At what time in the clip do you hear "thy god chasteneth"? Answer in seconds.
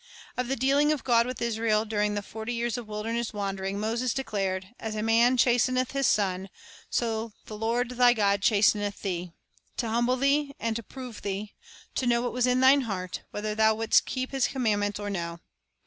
7.91-9.03